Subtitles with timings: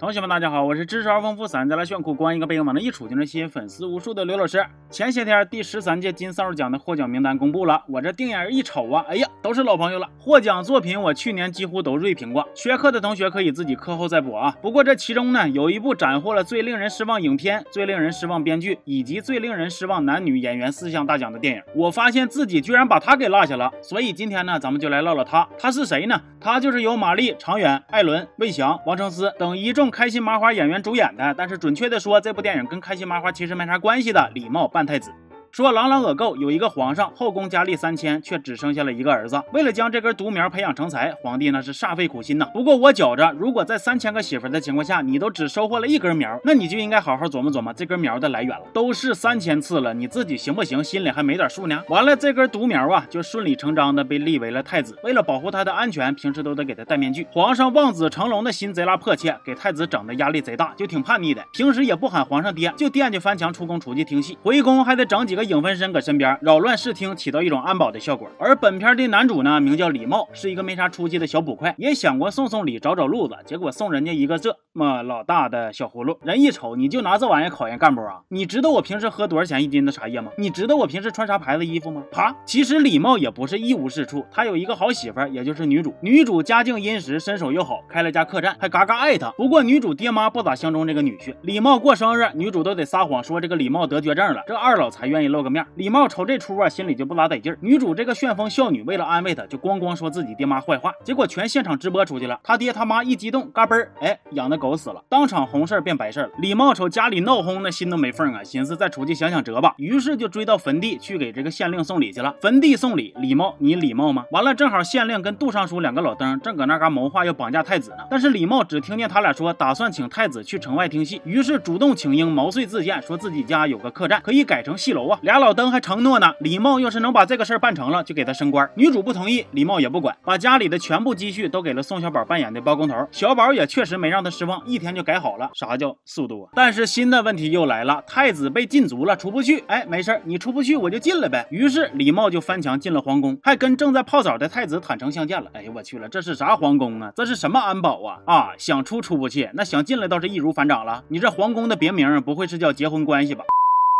[0.00, 4.64] 同学们，大家好，我是知识而丰富、三再来炫酷、光一个背影往那一杵就能吸引粉丝无数的刘老师。
[4.90, 10.08] 前些天第十三届金扫帚奖的获奖名单公布了，我这定眼一瞅啊，哎呀，都是老朋友了。
[10.18, 14.56] 获奖作品我去年几乎都锐评过，缺课的同学可以自己课后再补啊。
[14.60, 23.70] 不过这其中呢，有一部斩获了最令人失望影片、最令人失望编剧以及最令人失望男女演员四项大奖的电影，我发现自己居然把它给落下了。
[23.80, 25.46] 所以今天呢，咱们就来唠唠他。
[25.56, 26.20] 他是谁呢？
[26.40, 34.28] 他就是由马丽、常远、艾伦、魏翔、王成思等一众开心麻花演员主演的，但是准确的说，这部电影跟开心麻花其实没啥关系的。
[34.34, 35.12] 李茂半太子。
[35.52, 39.38] 说朗朗恶构有一个皇上后宫佳丽三千，却只剩下了一个儿子。
[39.52, 42.46] 为了将这根独苗培养成才，皇帝那是煞费苦心呐。
[42.54, 48.64] 不过我觉着，如果在三千个媳妇的情况下，你都只收获了一根苗，那你就应该好好琢磨琢磨这根苗的来源了。
[48.72, 50.82] 都是三千次了，你自己行不行？
[50.82, 51.82] 心里还没点数呢。
[51.88, 54.98] 完了，这根独苗啊，就顺理成章的被立为了太子。
[55.02, 57.26] 为了保护他的安全，平时都得给他戴面具。
[57.30, 61.44] 皇上望子成龙的心贼拉迫切，给太子整的压力贼大，就挺叛逆的。
[61.52, 64.38] 平时也不喊皇上爹，就惦记翻墙出宫出去听戏。
[64.42, 66.36] 回宫还得整几个影分身搁身边。
[66.40, 68.28] 扰乱视听，起到一种安保的效果。
[68.38, 76.18] 而本片的男主呢，名叫李茂，是一个没啥出息的小捕快，也想过送送礼，找找路子，结果送人家一个这么老大的小葫芦。
[76.22, 78.20] 人一瞅，你就拿这玩意考验干部啊？
[78.28, 80.30] 你知道我平时喝多少钱一斤的茶叶吗？
[80.36, 82.02] 你知道我平时穿啥牌子衣服吗？
[82.10, 82.34] 啪！
[82.44, 85.94] 其实李茂也不是一无是处，他有一个好媳妇，也就是女主。
[86.00, 89.30] 女主家境殷实，身手又好，开了家客栈，还嘎嘎爱他。
[89.32, 91.34] 不过女主爹妈不咋相中这个女婿。
[91.42, 95.66] 李茂过生日，女主都得撒谎说这个李茂得绝症了，这二老才愿意露个面。
[95.74, 96.02] 李茂。
[96.12, 97.56] 瞅这出啊，心里就不咋得劲儿。
[97.62, 102.38] 女主这个旋风孝女，为了安慰他，就咣咣说自己爹妈坏话，结果全现场直播出去了。
[102.42, 106.32] 他爹他妈一激动，嘎嘣儿，哎，养的狗死了，当场红事儿变白事儿了。
[106.38, 109.74] 李茂瞅家里闹哄，那心都没缝啊，寻思再出去想想辙吧。
[109.78, 112.34] 于是就追到坟地去给这个县令送礼去了。
[112.42, 114.26] 坟地送礼，李茂你礼貌吗？
[114.32, 118.04] 完了，正好县令跟杜尚书两个老登正搁那嘎谋划要绑架太子呢。
[118.10, 125.18] 但是李茂只听见他俩说打算请太子去城外听戏，于是主动请缨，毛遂自荐，说自己家有个客栈可以改成戏楼啊。
[125.22, 126.02] 俩老登还承。
[126.02, 126.34] 诺呢？
[126.40, 128.68] 李茂要是能把这个事儿办成了，就给他升官。
[128.74, 133.06] 女主不同意，李茂也不管，把家里的全部积蓄都给了宋小宝扮演的包工头。
[133.12, 135.48] 小宝也确实没让他失望，一天就改好了。
[135.54, 136.50] 啥叫速度啊？
[136.56, 139.62] 但是新的问题又来了，太子被禁足了，出不去。
[139.68, 141.46] 哎，没事你出不去，我就进了呗。
[141.52, 145.48] 于是李茂就翻墙进了皇宫，还跟正在泡澡的太子坦诚相见了。
[145.52, 147.12] 哎呦我去了，这是啥皇宫啊？
[147.14, 148.18] 这是什么安保啊？
[148.26, 151.04] 啊，想出出不去，那想进来倒是易如反掌了。
[151.06, 153.44] 你这皇宫的别名不会是叫结婚关系吧？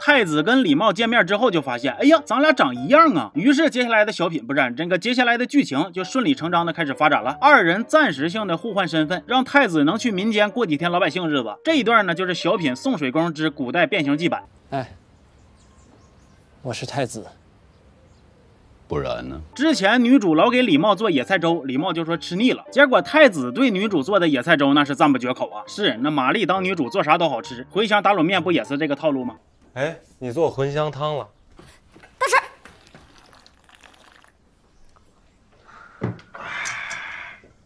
[0.00, 3.30] 太子跟李茂见面之后就发现，哎呀，咱俩长一样啊！
[3.34, 7.36] 于是接下来的小品不是这个，接下来的剧情就顺理成章的开始发展了。
[7.40, 11.54] 二人暂时性的互换身份，让太子能去民间过几天老百姓日子。
[11.64, 14.44] 这一段呢，就是小品《送水工之古代变形记》版。
[14.70, 14.94] 哎，
[16.62, 17.26] 我是太子，
[18.86, 19.40] 不然呢？
[19.54, 22.64] 之前女主老给李茂做野菜粥，李茂就说吃腻了。
[22.70, 25.62] 结果太子对女主做的野菜粥那是赞不绝口啊！
[25.66, 29.36] 是那玛丽当女主做啥都好吃，茴香打卤面不也是这个套路吗？
[29.78, 31.28] 哎，你做茴香汤了。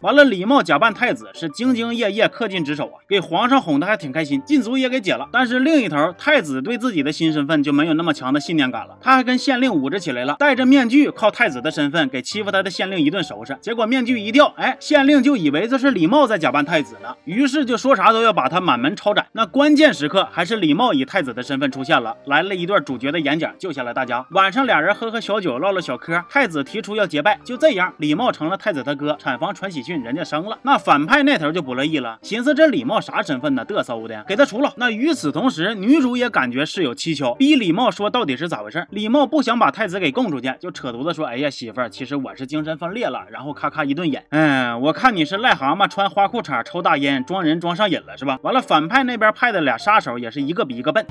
[0.00, 5.28] 完了，李茂假扮太子是兢兢业业、恪尽职守啊，给皇上哄得还挺开心，禁足也给解了。
[5.30, 13.54] 但是另一头，太子对自己的新身份就没有那么强的信念感了，他还跟县令捂着起来了，戴着面具，靠太子的身份给欺负他的县令一顿收拾。
[13.60, 19.26] 结果面具一掉，哎，县令就以为这是李茂在假扮太子呢，于是就说啥都要把他满门抄斩。
[19.32, 24.24] 那关键时刻，还是李茂以太子的身份出现了，来了一段主角的演讲，救下了大家。
[24.30, 29.89] 晚上俩人喝喝小酒，唠唠小嗑，太子提出要结拜，就这样，李茂成了太子他哥，产房传喜讯。
[30.02, 33.64] 人家生了，那反派那头就不乐意了，寻思这李茂啥身份呢？
[33.64, 34.72] 嘚瑟的，给他除了。
[34.76, 38.86] 那与此同时，女主也感觉事有蹊跷，逼李茂说到底是咋回事。
[38.90, 48.38] 李茂不想把太子给供出去，就扯犊子说：“哎呀，媳妇儿，其实我是精神分裂了。”然后咔咔一顿演，嗯，我看你是癞蛤蟆穿花裤衩抽大烟，装人装上瘾了是吧？
[48.42, 51.06] 完了，反派那边派的俩杀手也是一个比一个笨。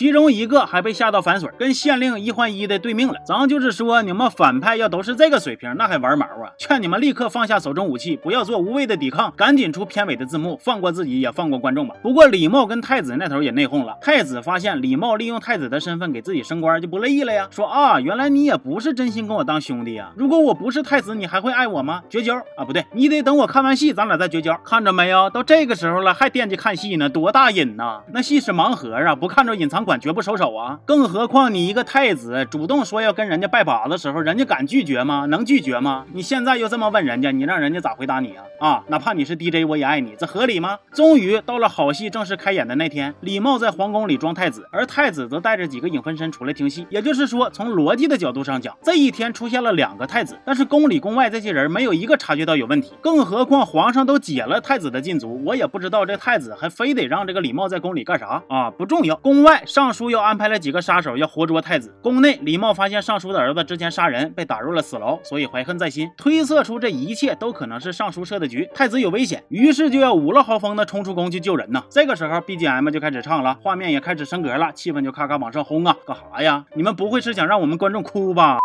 [0.00, 3.16] 其中一个还被吓到反水，跟县令一换一的对命了。
[3.22, 6.50] 咱就是说，你们反派要都是这个水平，那还玩毛啊？
[6.56, 11.94] 劝你们立刻放下手中武器，不要做无谓的抵抗，赶紧出片尾的字幕，放过自己，也放过观众吧。
[12.00, 13.98] 不过李茂跟太子那头也内讧了。
[14.00, 20.12] 太子发现李茂利用太子的身份给自己升官，就不乐意了呀，说啊，原来你也不是真心跟我当兄弟呀？
[20.16, 22.02] 如果我不是太子，你还会爱我吗？
[22.08, 22.64] 绝交啊？
[22.64, 24.58] 不对，你得等我看完戏，咱俩再绝交。
[24.64, 25.28] 看着没有？
[25.28, 28.00] 到这个时候了，还惦记看戏呢，多大瘾呐！
[28.14, 29.84] 那戏是盲盒啊，不看着隐藏。
[29.90, 30.78] 管绝不收手啊！
[30.86, 35.26] 更何况你一个太子主动说要跟人家拜把子的时候，人家敢拒绝吗？
[35.26, 36.04] 能拒绝吗？
[36.12, 38.44] 你现在又这么问人家，你让人家咋回答你啊？
[38.60, 40.78] 啊，哪怕你是 DJ，我也爱你，这合理吗？
[40.92, 46.86] 终于到了好戏正式开演的那天，李茂在皇宫里装太子，而太子则带着几个影分身出来听戏。
[46.88, 52.92] 也就是说，从逻辑的角度上讲，这一天出现了两个太子，但是宫里宫外这些人没有一个察觉到有问题。
[53.00, 58.70] 更何况皇上都解了太子的禁足，我也不知道这太子还非得让这个李茂在宫里干啥啊？
[58.70, 59.16] 不重要。
[59.16, 61.90] 宫外上尚书又安排了几个杀手要活捉太子。
[62.02, 71.82] 宫内李茂发现尚书的儿子之前杀人被打入了死牢，所以怀恨在心，推测出这一切都可能是尚书设的局，太子有危险，于是就要五了豪风的冲出宫去救人呐。
[71.88, 75.96] 这个时候 BGM 就开始唱了，画面也开始升格了，气氛就咔咔往上轰啊！
[76.06, 76.66] 干啥呀？
[76.74, 78.58] 你们不会是想让我们观众哭吧？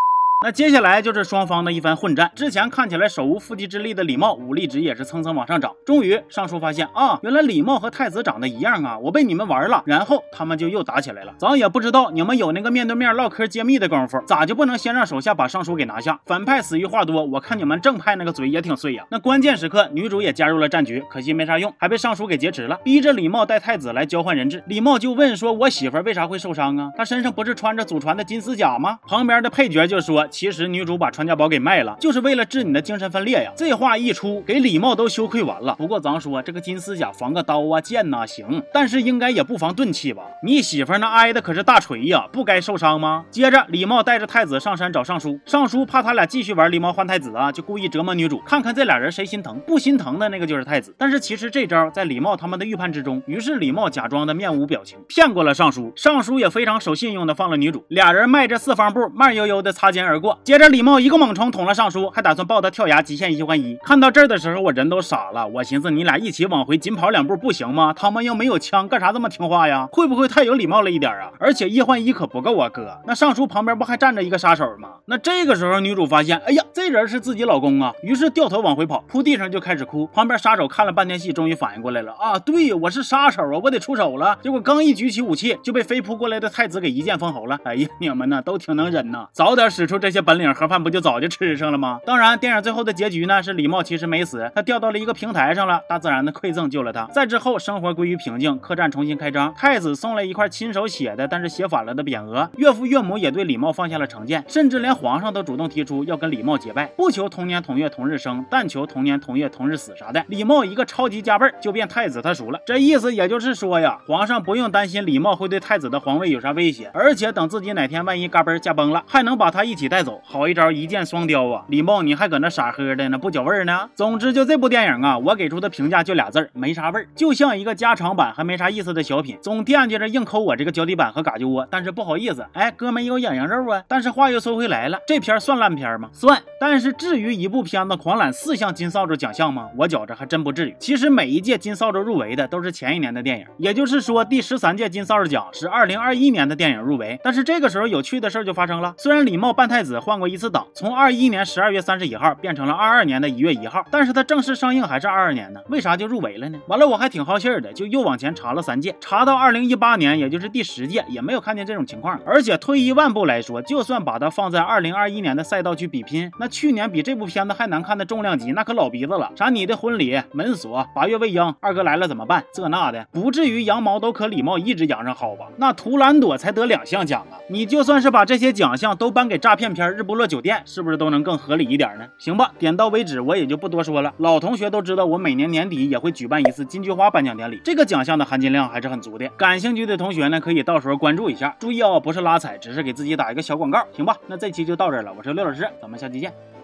[0.45, 2.31] 那接下来就是双方的一番混战。
[2.35, 5.73] 之前看起来手无缚鸡之力的李茂，武力值也是蹭蹭往上涨。
[5.83, 9.81] 终于，尚书发现啊，原来李茂和太子长得一样啊，我被你们玩了。
[9.87, 11.33] 然后他们就又打起来了。
[11.39, 16.19] 咱也不知道你们有那个面对面唠嗑揭秘的功夫，咋就不能先让手下把尚书给拿下？
[16.27, 19.03] 反派死于话多，我看你们正派那个嘴也挺碎呀。
[19.09, 24.63] 那关键时刻，女主也加入了战局，可惜没啥用，还被尚书给劫持了，逼着李茂带太子来交换人质。
[24.67, 26.91] 李茂就问说：“我媳妇为啥会受伤啊？
[26.95, 33.53] 她身上不是穿着祖传的金丝甲吗？”旁边的配角就说：“其实女主把。”传家宝给卖了，就是为了治你的精神分裂呀！
[33.55, 35.73] 这话一出，给李茂都羞愧完了。
[35.75, 40.23] 不过咱说这个金丝甲防个刀啊剑呐行，但是应该也不防钝器吧？
[40.43, 43.23] 你媳妇那挨的可是大锤呀，不该受伤吗？
[43.31, 49.57] 接着李茂带着太子上山找尚书，尚书怕他俩继续玩狸猫换太子啊，就故意折磨女主，看看这俩人谁心疼。
[49.65, 50.93] 不心疼的那个就是太子。
[50.97, 55.93] 但是其实这招在李茂他们的预判之中，于是李茂假装的面无表情，骗过了尚书。
[55.95, 60.37] 尚书也非常守信用的放了女主，俩人迈着四方步，慢悠悠的擦肩而而过。
[60.43, 60.95] 接着李茂。
[61.05, 63.77] 一个猛冲捅了尚书，还打算抱他跳崖极限一换一。
[63.83, 65.45] 看到这儿的时候，我人都傻了。
[65.45, 67.93] 我寻思你俩一起往回紧跑两步不行吗？
[67.93, 69.87] 他们又没有枪，干啥这么听话呀？
[69.91, 71.31] 会不会太有礼貌了一点啊？
[71.37, 72.97] 而且一换一可不够啊，哥。
[73.05, 74.89] 那尚书旁边不还站着一个杀手吗？
[75.05, 80.07] 那这个时候女主发现，哎呀，这人是自己老公啊，于是掉头往回跑，扑地上就开始哭。
[80.07, 84.37] 旁边杀手看了半天戏，终于反应过来了啊，对我是杀手啊，我得出手了。
[84.41, 87.59] 结果刚一举起武器，就被飞扑过来的太子给一剑封喉了。
[87.63, 91.79] 哎呀，你们呢都挺能忍呐，早点使出这这些本领，盒饭不就早就吃上了？
[91.79, 91.99] 吗？
[92.05, 97.05] 当然，电影最后的结局呢是李茂其实没死，他掉到了一个平台上了，大自然的馈赠救了他。
[97.05, 110.23] 在之后，生活归于平静，客栈重新开张，太子送了一块亲手写的，但是写反了的匾额，岳父岳母也对李茂放下了成见，甚至连皇上都主动提出要跟李茂结拜，不求同年同月同日生，但求同年同月同日死啥的。
[110.27, 121.63] 李茂一个超级加倍就变太子他叔了，这意思也就是说呀，皇上不用担心李茂会对太子的皇位有啥威胁，而且等自己哪天万一嘎嘣驾崩了，还能把他一起带带走，好一招一箭双雕啊！
[121.69, 123.89] 李茂，你还搁那傻呵的呢，不嚼味儿呢？
[123.95, 131.65] 总之，就这部电影啊，我给出的评价就俩字儿，没啥味儿，就像一个加长版还没啥意思的小品，总惦记着硬抠我这个脚底板和嘎吱窝。
[131.71, 133.81] 但是不好意思，哎，哥们有痒痒肉啊。
[133.87, 136.09] 但是话又说回来了，这片算烂片吗？
[136.11, 136.37] 算。
[136.59, 139.69] 但是至于一部片子狂揽四项金扫帚奖项吗？
[139.77, 140.75] 我觉着还真不至于。
[140.77, 147.17] 其实每一届金扫帚入围的都是前一年的电影，也就是说第十三届金扫帚奖是二零二一年的电影入围。
[147.23, 151.95] 但是这个时候有趣的事儿就发生了，虽然李茂扮太子换过一次档，从二一年十二月三。
[151.95, 155.61] 十一号变成了二二年的一月一号，但是它正式上映还是二二年呢？
[155.69, 156.59] 为啥就入围了呢？
[156.67, 162.19] 完了，我还挺好信儿的，就又往前查了三届，查到二零一八年，也就是第十届，也没有看见这种情况。
[162.25, 169.31] 而且退一万步来说，就算把它放在二零二一年的赛道去比拼，那去年比这部片子还难看的重量级，那可老鼻子了。
[169.37, 172.43] 啥你的婚礼、门锁、八月未央、二哥来了怎么办？
[172.51, 175.45] 这那的，不至于羊毛都可礼貌一直养上薅吧？
[175.55, 177.39] 那图兰朵才得两项奖啊！
[177.47, 181.95] 你就算是把这些奖项都颁给诈骗片《日不落酒店》，是不是都能更合理一点？
[181.99, 184.11] 呢，行吧，点到为止，我也就不多说了。
[184.17, 189.27] 老同学都知道，我每年年底也会举办一次金菊花颁奖典礼，这个奖项的含金量还是很足的。
[189.37, 191.55] 感兴趣的同学呢，可以到时候关注一下。
[191.59, 194.15] 注意哦，不是拉踩，只是给自己打一个小广告，行吧？
[194.27, 196.54] 那这期就到这了，我是刘老师，咱们下期见。